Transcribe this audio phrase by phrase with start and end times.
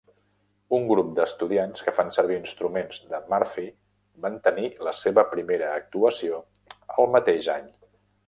[0.75, 3.67] Un grup d'estudiants que fan servir instruments de Murphy
[4.25, 6.41] van tenir la seva primera actuació
[7.05, 7.69] el mateix any.